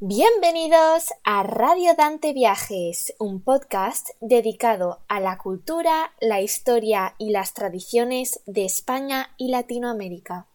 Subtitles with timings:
[0.00, 7.54] Bienvenidos a Radio Dante Viajes, un podcast dedicado a la cultura, la historia y las
[7.54, 10.48] tradiciones de España y Latinoamérica.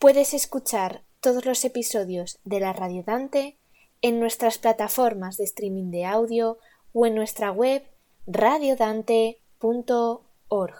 [0.00, 3.56] Puedes escuchar todos los episodios de la Radio Dante
[4.02, 6.58] en nuestras plataformas de streaming de audio
[6.92, 7.84] o en nuestra web
[8.26, 10.74] radiodante.org.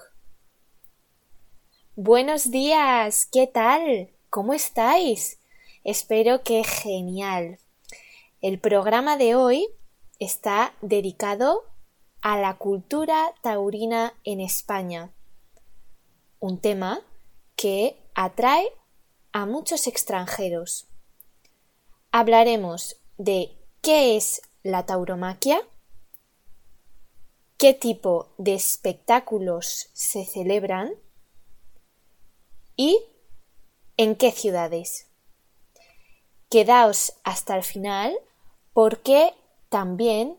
[1.95, 4.11] Buenos días, ¿qué tal?
[4.29, 5.38] ¿Cómo estáis?
[5.91, 7.59] Espero que genial.
[8.42, 9.66] El programa de hoy
[10.19, 11.65] está dedicado
[12.20, 15.15] a la cultura taurina en España,
[16.41, 17.01] un tema
[17.56, 18.70] que atrae
[19.32, 20.88] a muchos extranjeros.
[22.12, 25.62] Hablaremos de qué es la tauromaquia,
[27.57, 30.93] qué tipo de espectáculos se celebran
[32.77, 33.02] y
[33.96, 35.07] en qué ciudades.
[36.51, 38.16] Quedaos hasta el final
[38.73, 39.35] porque
[39.68, 40.38] también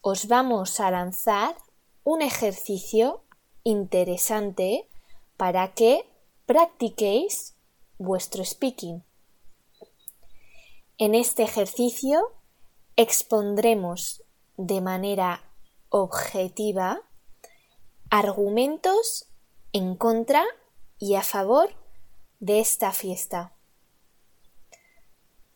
[0.00, 1.56] os vamos a lanzar
[2.04, 3.24] un ejercicio
[3.64, 4.88] interesante
[5.36, 6.06] para que
[6.46, 7.56] practiquéis
[7.98, 9.04] vuestro speaking.
[10.98, 12.20] En este ejercicio
[12.96, 14.22] expondremos
[14.56, 15.42] de manera
[15.88, 17.02] objetiva
[18.10, 19.26] argumentos
[19.72, 20.44] en contra
[20.98, 21.70] y a favor
[22.40, 23.56] de esta fiesta.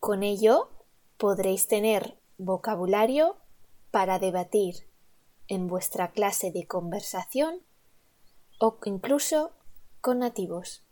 [0.05, 0.69] Con ello
[1.17, 3.37] podréis tener vocabulario
[3.89, 4.87] para debatir
[5.47, 7.65] en vuestra clase de conversación
[8.59, 9.55] o incluso
[10.01, 10.85] con nativos.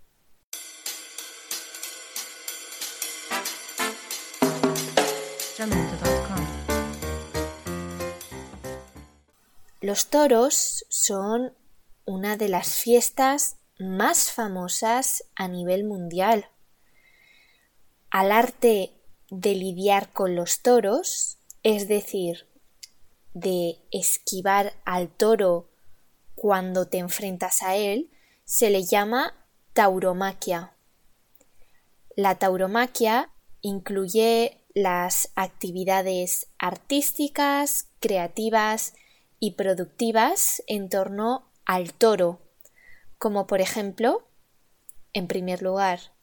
[9.79, 11.55] Los toros son
[12.05, 16.49] una de las fiestas más famosas a nivel mundial.
[18.09, 19.02] Al arte
[19.33, 22.47] de lidiar con los toros, es decir,
[23.33, 25.71] de esquivar al toro
[26.35, 28.11] cuando te enfrentas a él,
[28.45, 29.33] se le llama
[29.73, 30.73] tauromaquia.
[32.15, 38.93] La tauromaquia incluye las actividades artísticas, creativas
[39.39, 42.39] y productivas en torno al toro,
[43.17, 44.27] como por ejemplo,
[45.11, 46.13] en primer lugar,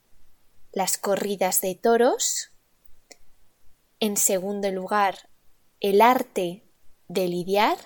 [0.71, 2.50] las corridas de toros,
[4.01, 5.29] en segundo lugar,
[5.79, 6.63] el arte
[7.07, 7.77] de lidiar.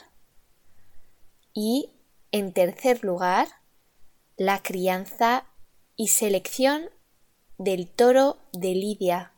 [1.53, 1.91] Y,
[2.31, 3.49] en tercer lugar,
[4.37, 5.45] la crianza
[5.95, 6.89] y selección
[7.57, 9.33] del toro de lidia.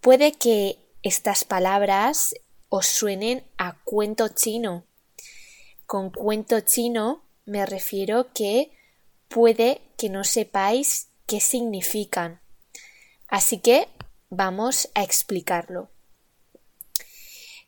[0.00, 2.34] Puede que estas palabras
[2.68, 4.86] os suenen a cuento chino.
[5.86, 8.72] Con cuento chino me refiero que
[9.28, 12.40] puede que no sepáis qué significan.
[13.28, 13.88] Así que
[14.34, 15.90] Vamos a explicarlo.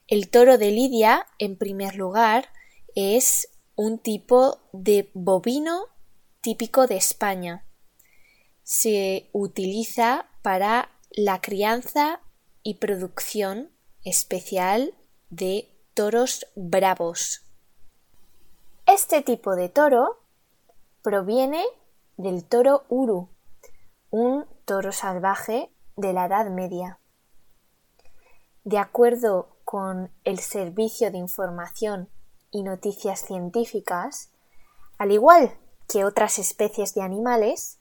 [0.07, 2.49] El toro de Lidia, en primer lugar,
[2.95, 5.89] es un tipo de bovino
[6.41, 7.67] típico de España.
[8.63, 12.23] Se utiliza para la crianza
[12.63, 13.71] y producción
[14.03, 14.95] especial
[15.29, 17.43] de toros bravos.
[18.87, 20.19] Este tipo de toro
[21.03, 21.63] proviene
[22.17, 23.29] del toro uru,
[24.09, 27.01] un toro salvaje de la Edad Media.
[28.65, 32.09] De acuerdo con el Servicio de Información
[32.51, 34.33] y Noticias Científicas,
[34.99, 37.79] al igual que otras especies de animales,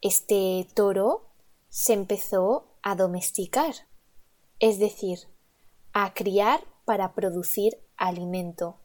[0.00, 1.30] este toro
[1.68, 3.74] se empezó a domesticar,
[4.58, 5.18] es decir,
[5.92, 8.80] a criar para producir alimento.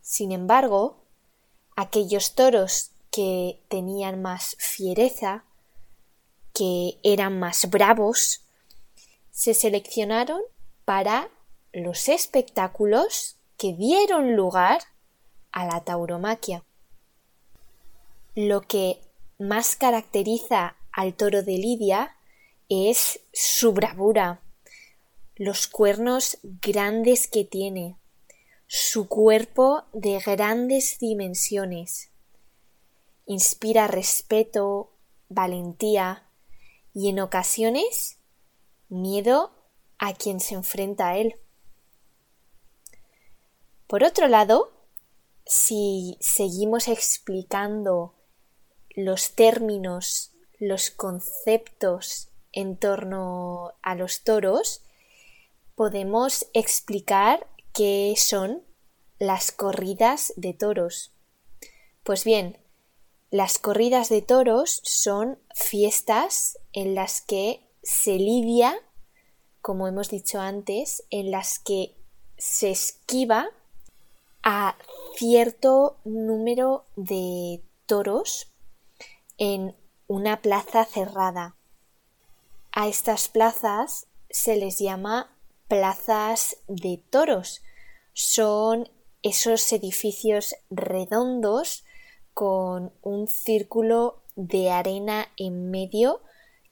[0.00, 1.06] Sin embargo,
[1.76, 5.44] aquellos toros que tenían más fiereza
[6.62, 8.42] que eran más bravos,
[9.32, 10.40] se seleccionaron
[10.84, 11.28] para
[11.72, 14.80] los espectáculos que dieron lugar
[15.50, 16.62] a la tauromaquia.
[18.36, 19.00] Lo que
[19.40, 22.16] más caracteriza al toro de Lidia
[22.68, 24.40] es su bravura,
[25.34, 27.96] los cuernos grandes que tiene,
[28.68, 32.10] su cuerpo de grandes dimensiones.
[33.26, 34.92] Inspira respeto,
[35.28, 36.28] valentía,
[36.94, 38.18] y en ocasiones
[38.88, 39.52] miedo
[39.98, 41.36] a quien se enfrenta a él.
[43.86, 44.70] Por otro lado,
[45.44, 48.14] si seguimos explicando
[48.94, 54.82] los términos, los conceptos en torno a los toros,
[55.74, 58.62] podemos explicar qué son
[59.18, 61.12] las corridas de toros.
[62.02, 62.61] Pues bien,
[63.32, 68.80] las corridas de toros son fiestas en las que se lidia
[69.62, 71.94] como hemos dicho antes, en las que
[72.36, 73.48] se esquiva
[74.42, 74.76] a
[75.16, 78.48] cierto número de toros
[79.38, 79.74] en
[80.08, 81.54] una plaza cerrada.
[82.72, 85.30] A estas plazas se les llama
[85.68, 87.62] plazas de toros.
[88.14, 88.90] Son
[89.22, 91.84] esos edificios redondos
[92.34, 96.20] con un círculo de arena en medio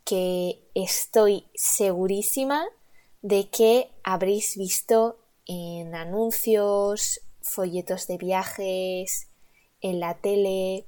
[0.05, 2.67] que estoy segurísima
[3.23, 9.29] de que habréis visto en anuncios, folletos de viajes,
[9.81, 10.87] en la tele,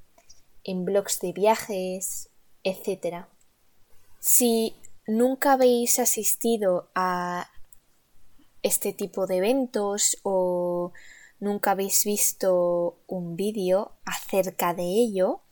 [0.64, 2.30] en blogs de viajes,
[2.62, 3.26] etc.
[4.20, 4.74] Si
[5.06, 7.50] nunca habéis asistido a
[8.62, 10.92] este tipo de eventos o
[11.43, 15.43] nunca habéis visto un vídeo acerca de ello,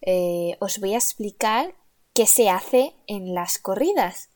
[0.00, 1.74] eh, os voy a explicar
[2.14, 4.30] qué se hace en las corridas.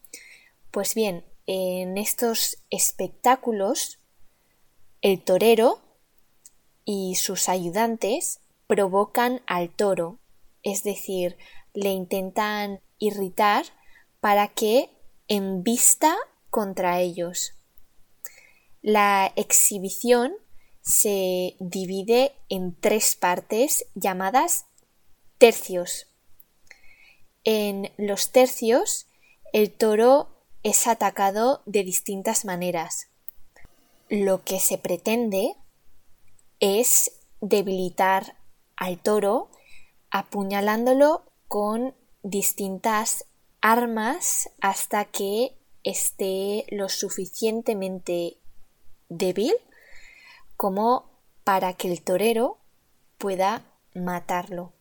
[0.71, 4.01] Pues bien, en estos espectáculos,
[5.01, 5.81] el torero
[6.85, 10.19] y sus ayudantes provocan al toro,
[10.63, 11.39] es decir,
[11.73, 13.65] le intentan irritar
[14.21, 14.91] para que
[15.27, 16.17] embista
[16.51, 17.55] contra ellos.
[18.83, 20.35] La exhibición
[20.83, 24.67] se divide en tres partes llamadas
[25.39, 26.09] tercios.
[27.45, 29.07] En los tercios,
[29.53, 30.29] el toro
[30.63, 33.09] es atacado de distintas maneras.
[34.09, 35.55] Lo que se pretende
[36.61, 38.37] es debilitar
[38.77, 39.51] al toro
[40.11, 43.27] apuñalándolo con distintas
[43.61, 48.37] armas hasta que esté lo suficientemente
[49.09, 49.55] débil
[50.57, 51.11] como
[51.45, 52.59] para que el torero
[53.19, 53.63] pueda
[53.95, 54.73] matarlo.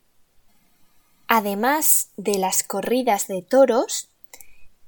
[1.27, 4.09] Además de las corridas de toros,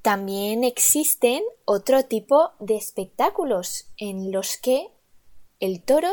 [0.02, 4.88] también existen otro tipo de espectáculos en los que
[5.60, 6.10] el toro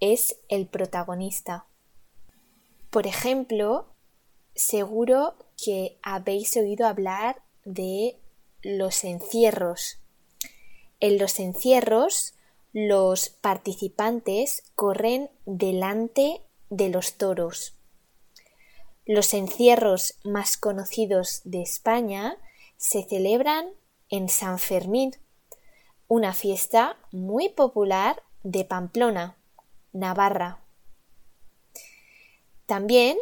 [0.00, 1.66] es el protagonista.
[2.90, 3.86] Por ejemplo,
[4.56, 8.18] seguro que habéis oído hablar de
[8.62, 9.98] los encierros.
[10.98, 12.34] En los encierros
[12.72, 17.76] los participantes corren delante de los toros.
[19.06, 22.36] Los encierros más conocidos de España
[22.76, 23.70] se celebran
[24.08, 25.16] en San Fermín,
[26.06, 29.36] una fiesta muy popular de Pamplona,
[29.92, 30.60] Navarra.
[32.66, 33.18] También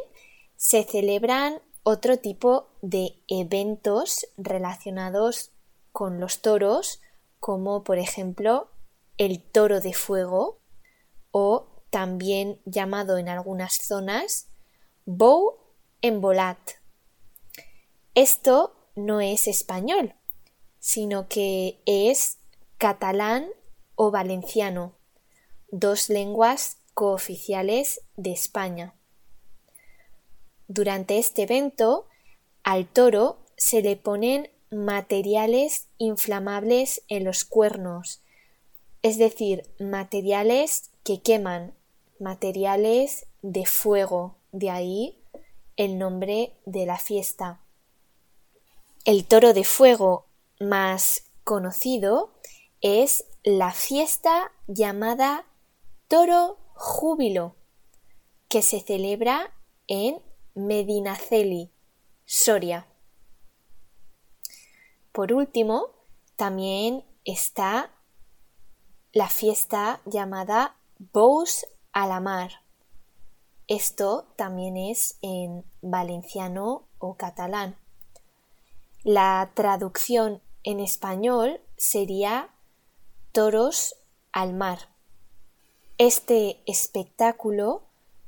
[0.57, 5.53] se celebran otro tipo de eventos relacionados
[5.93, 7.01] con los toros,
[7.41, 8.69] como por ejemplo
[9.19, 10.61] el toro de fuego
[11.31, 14.49] o también llamado en algunas zonas
[15.05, 15.59] bow
[16.01, 16.59] en volat.
[18.15, 20.15] Esto no es español,
[20.79, 22.39] sino que es
[22.79, 23.49] catalán
[23.95, 24.97] o valenciano,
[25.71, 28.95] dos lenguas cooficiales de España.
[30.69, 32.07] Durante este evento,
[32.63, 38.23] al toro se le ponen materiales inflamables en los cuernos
[39.03, 41.75] es decir, materiales que queman,
[42.19, 45.19] materiales de fuego, de ahí
[45.77, 47.61] el nombre de la fiesta.
[49.05, 50.27] El toro de fuego
[50.61, 52.33] más conocido
[52.81, 55.47] es la fiesta llamada
[56.09, 57.55] Toro Júbilo,
[58.49, 59.55] que se celebra
[59.87, 60.21] en
[60.55, 61.71] Medinaceli,
[62.25, 62.87] Soria.
[65.13, 65.91] Por último,
[66.37, 67.93] también está
[69.19, 70.77] la fiesta llamada
[71.13, 72.63] Bous a la Mar.
[73.67, 77.77] Esto también es en valenciano o catalán.
[79.03, 82.51] La traducción en español sería
[83.33, 83.97] Toros
[84.31, 84.89] al mar.
[85.99, 87.83] Este espectáculo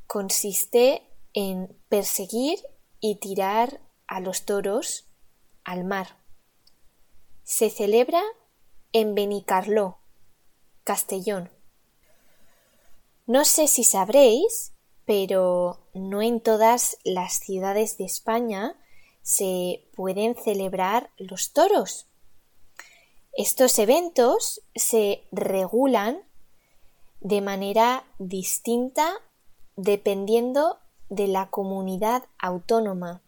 [0.08, 1.04] consiste
[1.34, 2.58] en perseguir
[2.98, 5.06] y tirar a los toros
[5.62, 6.16] al mar.
[7.44, 8.22] Se celebra
[8.92, 9.99] en Benicarló,
[10.84, 11.50] Castellón.
[13.26, 14.72] No sé si sabréis,
[15.04, 18.76] pero no en todas las ciudades de España
[19.22, 22.06] se pueden celebrar los toros.
[23.32, 26.22] Estos eventos se regulan
[27.20, 29.12] de manera distinta
[29.76, 33.22] dependiendo de la comunidad autónoma,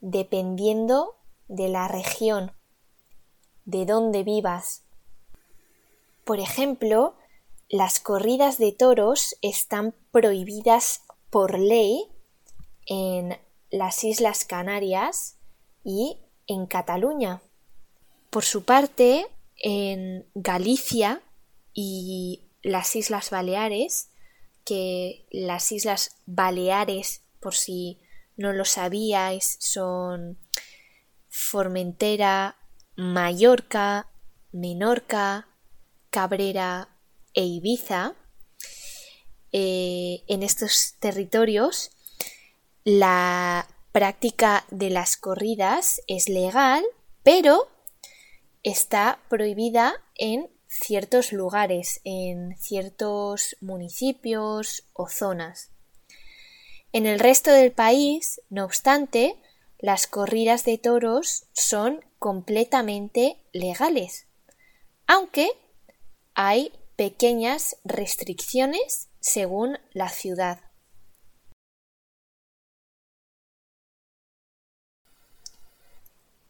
[0.00, 1.16] dependiendo
[1.48, 2.52] de la región,
[3.64, 4.85] de dónde vivas.
[6.26, 7.14] Por ejemplo,
[7.68, 12.08] las corridas de toros están prohibidas por ley
[12.86, 13.38] en
[13.70, 15.38] las Islas Canarias
[15.84, 16.18] y
[16.48, 17.42] en Cataluña.
[18.30, 19.28] Por su parte,
[19.62, 21.22] en Galicia
[21.72, 24.10] y las Islas Baleares,
[24.64, 28.00] que las Islas Baleares, por si
[28.36, 30.40] no lo sabíais, son
[31.28, 32.56] Formentera,
[32.96, 34.08] Mallorca,
[34.50, 35.46] Menorca,
[36.16, 36.88] Cabrera
[37.34, 38.14] e Ibiza.
[39.52, 41.90] Eh, en estos territorios
[42.84, 46.82] la práctica de las corridas es legal,
[47.22, 47.68] pero
[48.62, 55.70] está prohibida en ciertos lugares, en ciertos municipios o zonas.
[56.92, 59.36] En el resto del país, no obstante,
[59.78, 64.28] las corridas de toros son completamente legales,
[65.06, 65.50] aunque
[66.38, 70.60] hay pequeñas restricciones según la ciudad.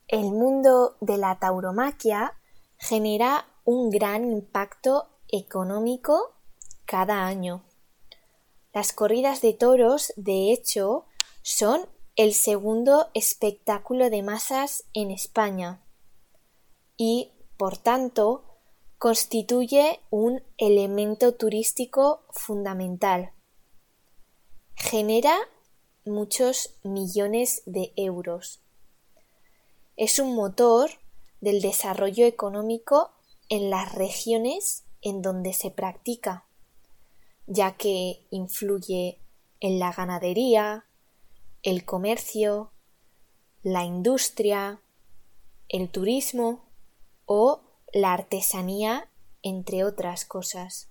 [0.09, 2.35] El mundo de la tauromaquia
[2.79, 6.35] genera un gran impacto económico
[6.85, 7.63] cada año.
[8.73, 11.07] Las corridas de toros, de hecho,
[11.43, 15.81] son el segundo espectáculo de masas en España
[16.97, 18.46] y, por tanto,
[18.99, 23.33] constituye un elemento turístico fundamental.
[24.75, 25.37] Genera
[26.05, 28.61] muchos millones de euros.
[29.97, 30.91] Es un motor
[31.41, 33.13] del desarrollo económico
[33.49, 36.47] en las regiones en donde se practica,
[37.47, 39.21] ya que influye
[39.61, 40.87] en la ganadería,
[41.63, 42.73] el comercio,
[43.63, 44.81] la industria,
[45.69, 46.65] el turismo
[47.25, 47.66] o
[47.97, 49.09] la artesanía,
[49.43, 50.91] entre otras cosas.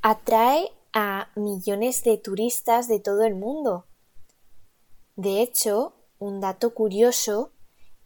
[0.00, 3.86] Atrae a millones de turistas de todo el mundo.
[5.16, 7.50] De hecho, un dato curioso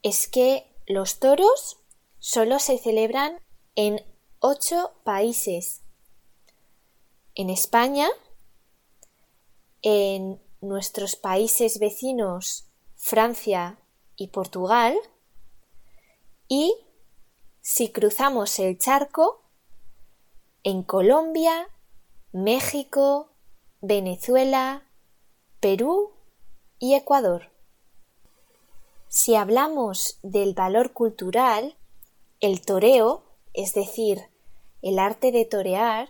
[0.03, 1.81] es que los toros
[2.19, 3.41] solo se celebran
[3.75, 4.03] en
[4.41, 5.83] ocho países.
[7.35, 8.09] En España,
[9.83, 13.79] en nuestros países vecinos Francia
[14.17, 14.99] y Portugal
[16.49, 16.75] y
[17.71, 19.43] si cruzamos el charco
[20.63, 21.69] en Colombia,
[22.33, 23.29] México,
[23.83, 24.85] Venezuela,
[25.61, 26.15] Perú
[26.79, 27.53] y Ecuador.
[29.09, 31.77] Si hablamos del valor cultural,
[32.41, 34.23] el toreo, es decir,
[34.81, 36.09] el arte de torear,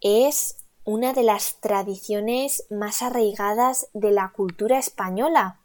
[0.00, 5.60] es una de las tradiciones más arraigadas de la cultura española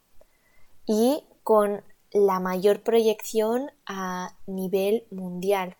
[0.86, 1.82] y con
[2.14, 5.76] la mayor proyección a nivel mundial.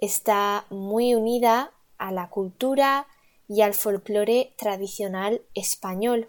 [0.00, 3.08] Está muy unida a la cultura
[3.48, 6.28] y al folclore tradicional español.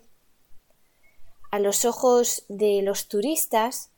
[1.51, 3.91] A los ojos de los turistas,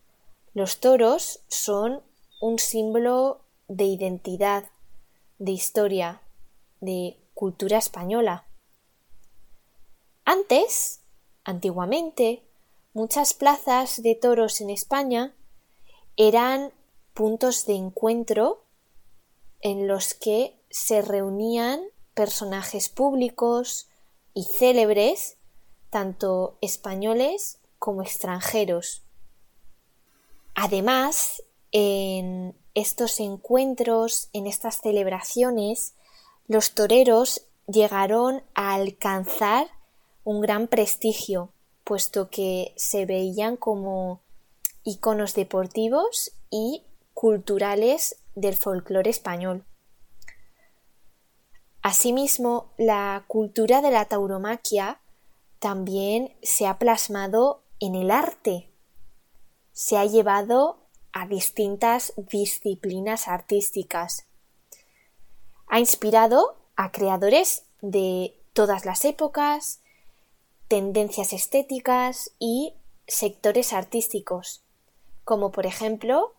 [0.54, 2.04] los toros son
[2.42, 4.66] un símbolo de identidad,
[5.40, 6.22] de historia,
[6.82, 8.46] de cultura española.
[10.26, 11.06] Antes,
[11.46, 12.47] antiguamente,
[12.98, 15.36] muchas plazas de toros en España
[16.16, 16.74] eran
[17.14, 18.64] puntos de encuentro
[19.62, 21.80] en los que se reunían
[22.16, 23.88] personajes públicos
[24.34, 25.38] y célebres,
[25.92, 29.04] tanto españoles como extranjeros.
[30.56, 35.94] Además, en estos encuentros, en estas celebraciones,
[36.48, 39.68] los toreros llegaron a alcanzar
[40.24, 41.52] un gran prestigio,
[41.88, 44.22] puesto que se veían como
[44.84, 49.66] iconos deportivos y culturales del folclore español.
[51.82, 55.00] Asimismo, la cultura de la tauromaquia
[55.60, 58.70] también se ha plasmado en el arte.
[59.72, 64.28] Se ha llevado a distintas disciplinas artísticas
[65.68, 69.82] ha inspirado a creadores de todas las épocas,
[70.68, 72.74] tendencias estéticas y
[73.08, 74.64] sectores artísticos,
[75.24, 76.34] como por ejemplo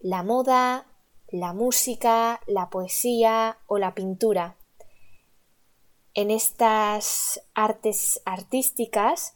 [0.00, 0.86] la moda,
[1.28, 4.56] la música, la poesía o la pintura.
[6.14, 9.34] En estas artes artísticas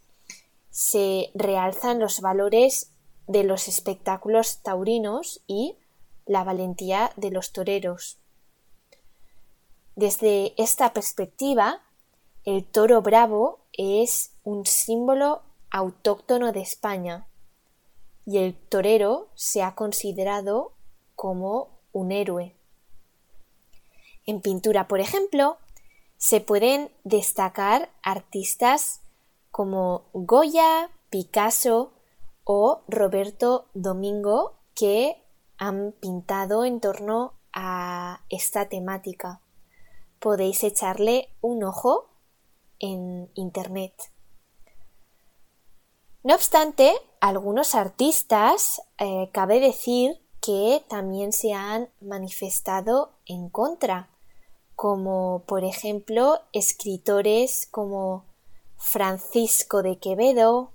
[0.70, 2.92] se realzan los valores
[3.26, 5.76] de los espectáculos taurinos y
[6.25, 8.18] la valentía de los toreros.
[9.97, 11.82] Desde esta perspectiva,
[12.44, 17.26] el toro bravo es un símbolo autóctono de España
[18.26, 20.72] y el torero se ha considerado
[21.16, 22.54] como un héroe.
[24.26, 25.56] En pintura, por ejemplo,
[26.18, 29.00] se pueden destacar artistas
[29.50, 31.94] como Goya, Picasso
[32.44, 35.25] o Roberto Domingo que
[35.56, 39.40] han pintado en torno a esta temática.
[40.18, 42.10] Podéis echarle un ojo
[42.80, 43.94] en Internet.
[46.22, 54.10] No obstante, algunos artistas, eh, cabe decir que también se han manifestado en contra,
[54.75, 58.25] como por ejemplo escritores como
[58.76, 60.72] Francisco de Quevedo,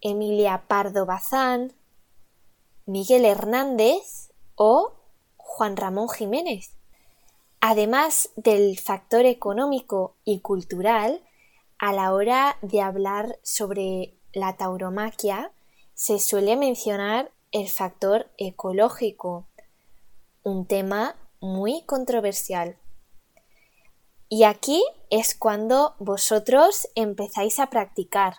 [0.00, 1.72] Emilia Pardo Bazán,
[2.86, 4.92] Miguel Hernández o
[5.36, 6.79] Juan Ramón Jiménez.
[7.60, 11.22] Además del factor económico y cultural,
[11.78, 15.52] a la hora de hablar sobre la tauromaquia
[15.94, 19.46] se suele mencionar el factor ecológico,
[20.42, 22.78] un tema muy controversial.
[24.30, 28.36] Y aquí es cuando vosotros empezáis a practicar.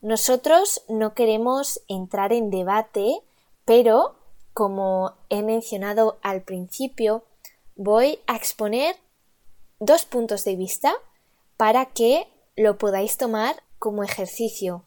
[0.00, 3.20] Nosotros no queremos entrar en debate,
[3.64, 4.16] pero
[4.54, 7.24] como he mencionado al principio,
[7.82, 8.94] voy a exponer
[9.80, 10.94] dos puntos de vista
[11.56, 14.86] para que lo podáis tomar como ejercicio.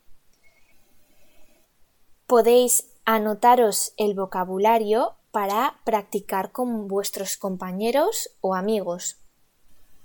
[2.25, 9.17] Podéis anotaros el vocabulario para practicar con vuestros compañeros o amigos.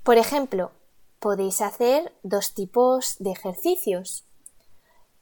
[0.02, 0.72] Por ejemplo,
[1.20, 4.24] podéis hacer dos tipos de ejercicios.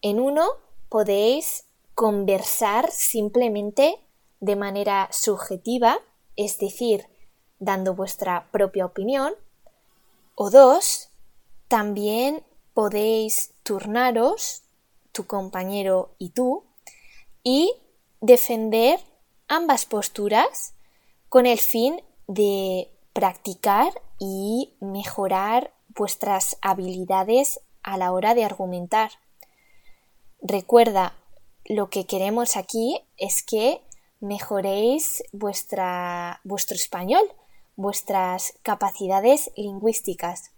[0.01, 0.47] En uno
[0.89, 4.03] podéis conversar simplemente
[4.41, 5.99] de manera subjetiva,
[6.35, 7.07] es decir,
[7.59, 9.35] dando vuestra propia opinión.
[10.35, 11.11] O dos,
[11.69, 12.43] también
[12.75, 14.63] podéis turnaros,
[15.13, 16.65] tu compañero y tú,
[17.43, 17.75] y
[18.21, 19.01] defender
[19.49, 20.75] ambas posturas
[21.29, 29.11] con el fin de practicar y mejorar vuestras habilidades a la hora de argumentar.
[30.41, 31.15] Recuerda,
[31.65, 33.83] lo que queremos aquí es que
[34.21, 37.23] mejoréis vuestra, vuestro español,
[37.79, 40.51] vuestras capacidades lingüísticas.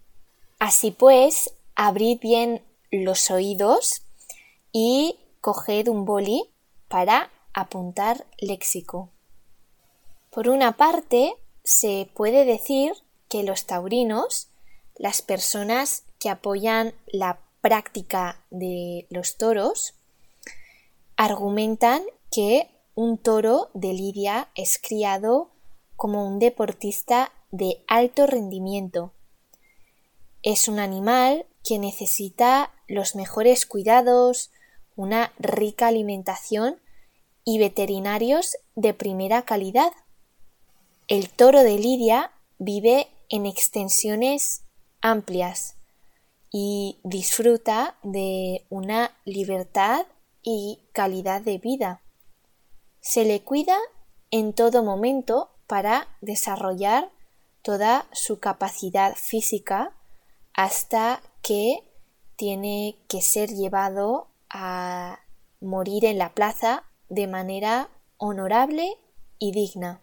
[0.59, 4.03] Así pues, abrid bien los oídos
[4.73, 6.51] y coged un boli
[6.89, 9.11] para apuntar léxico.
[10.31, 12.95] Por una parte, se puede decir
[13.29, 14.49] que los taurinos,
[14.97, 19.93] las personas que apoyan la práctica de los toros,
[21.17, 22.03] argumentan
[22.33, 25.51] que un toro de lidia es criado
[26.01, 29.13] como un deportista de alto rendimiento.
[30.43, 34.51] Es un animal que necesita los mejores cuidados,
[34.97, 36.81] una rica alimentación
[37.45, 39.93] y veterinarios de primera calidad.
[41.07, 44.63] El toro de Lidia vive en extensiones
[45.03, 45.77] amplias
[46.51, 50.07] y disfruta de una libertad
[50.41, 52.01] y calidad de vida.
[53.03, 53.77] Se le cuida
[54.31, 57.13] en todo momento para desarrollar
[57.63, 59.93] toda su capacidad física
[60.53, 61.85] hasta que
[62.35, 65.21] tiene que ser llevado a
[65.61, 68.97] morir en la plaza de manera honorable
[69.39, 70.01] y digna.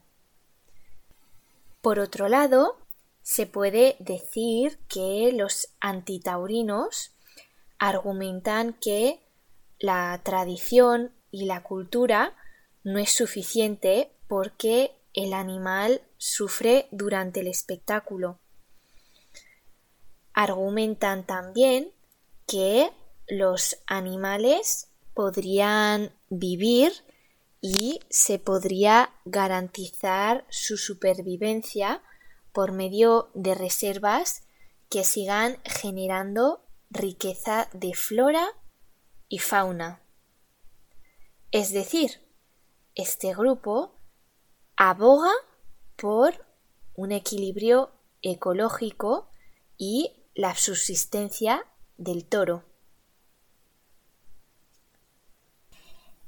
[1.82, 2.77] Por otro lado,
[3.21, 7.12] se puede decir que los antitaurinos
[7.77, 9.19] argumentan que
[9.80, 12.38] la tradición y la cultura
[12.86, 18.39] no es suficiente porque el animal sufre durante el espectáculo.
[20.32, 21.91] Argumentan también
[22.45, 22.91] que
[23.27, 26.93] los animales podrían vivir
[27.62, 32.03] y se podría garantizar su supervivencia
[32.53, 34.43] por medio de reservas
[34.88, 38.45] que sigan generando riqueza de flora
[39.30, 40.03] y fauna.
[41.49, 42.21] Es decir,
[42.93, 43.96] este grupo
[44.77, 45.31] aboga
[45.95, 46.45] por
[46.95, 49.27] un equilibrio ecológico
[49.77, 51.65] y la subsistencia
[51.97, 52.63] del toro.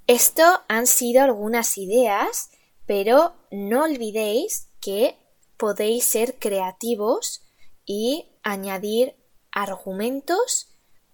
[0.07, 2.49] Esto han sido algunas ideas,
[2.88, 5.17] pero no olvidéis que
[5.55, 7.43] podéis ser creativos
[7.85, 9.15] y añadir
[9.51, 10.69] argumentos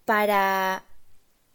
[0.06, 0.86] para,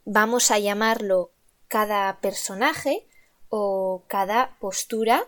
[0.05, 1.31] vamos a llamarlo,
[1.67, 3.07] cada personaje
[3.49, 5.27] o cada postura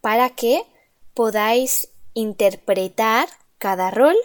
[0.00, 0.64] para que
[1.14, 4.16] podáis interpretar cada rol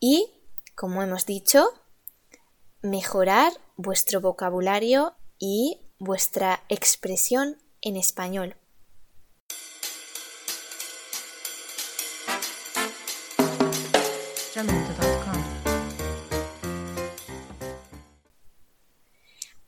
[0.00, 0.30] y,
[0.74, 1.66] como hemos dicho,
[2.82, 8.56] mejorar vuestro vocabulario y vuestra expresión en español.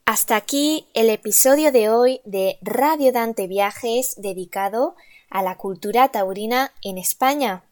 [0.05, 6.73] Hasta aquí el episodio de hoy de Radio Dante Viajes dedicado a la cultura taurina
[6.81, 7.63] en España.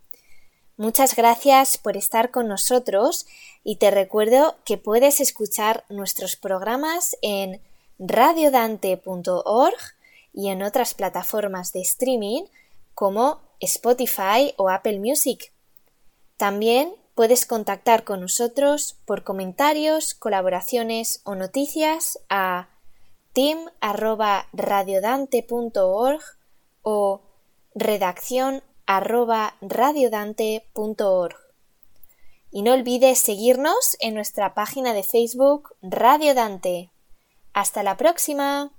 [0.78, 3.28] Muchas gracias por estar con nosotros
[3.64, 7.62] y te recuerdo que puedes escuchar nuestros programas en
[7.98, 9.78] radiodante.org
[10.34, 12.44] y en otras plataformas de streaming
[12.94, 15.54] como Spotify o Apple Music.
[16.36, 22.68] También puedes contactar con nosotros por comentarios, colaboraciones o noticias a
[23.32, 26.22] team@radiodante.org
[26.82, 27.22] o
[27.76, 28.64] redacción
[29.62, 31.36] radiodante.org.
[32.52, 36.92] Y no olvides seguirnos en nuestra página de Facebook Radio Dante.
[37.54, 38.75] Hasta la próxima.